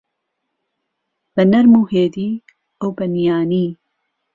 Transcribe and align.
بهنەرم 1.35 1.73
و 1.79 1.83
هێدی 1.93 2.31
ئەو 2.79 2.89
بهنییانی 2.97 3.67